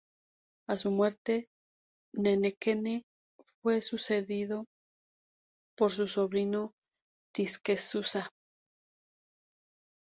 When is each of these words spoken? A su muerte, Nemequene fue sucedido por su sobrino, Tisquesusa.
A 0.67 0.77
su 0.77 0.89
muerte, 0.89 1.45
Nemequene 2.15 3.03
fue 3.61 3.83
sucedido 3.83 4.65
por 5.77 5.91
su 5.91 6.07
sobrino, 6.07 6.71
Tisquesusa. 7.35 8.31